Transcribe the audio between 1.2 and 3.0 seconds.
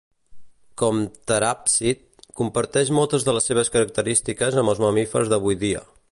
teràpsid, comparteix